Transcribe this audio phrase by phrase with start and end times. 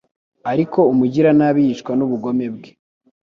[0.51, 2.69] ariko umugiranabi yicwa n’ubugome bwe